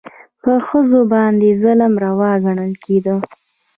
په 0.43 0.53
ښځو 0.67 0.99
باندې 1.13 1.57
ظلم 1.61 1.93
روان 2.05 2.35
ګڼل 2.45 2.73
کېده. 2.83 3.15